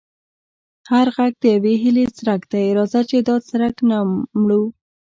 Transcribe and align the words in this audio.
هر 0.91 1.07
غږ 1.15 1.33
د 1.39 1.43
یوې 1.55 1.73
هیلې 1.83 2.05
څرک 2.17 2.41
دی، 2.51 2.65
راځه 2.77 3.01
چې 3.09 3.17
دا 3.27 3.35
څرک 3.49 3.75
نه 3.89 3.97
مړوو. 4.41 4.67